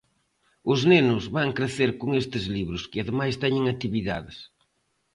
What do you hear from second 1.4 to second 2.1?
crecer con